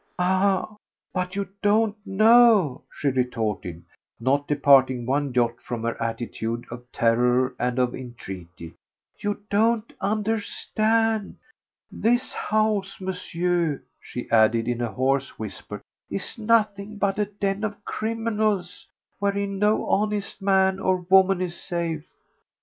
[0.17, 0.77] "Ah,
[1.13, 3.83] but you don't know," she retorted,
[4.19, 8.73] not departing one jot from her attitude of terror and of entreaty,
[9.19, 11.35] "you don't understand.
[11.91, 17.85] This house, Monsieur," she added in a hoarse whisper, "is nothing but a den of
[17.85, 18.87] criminals
[19.19, 22.07] wherein no honest man or woman is safe."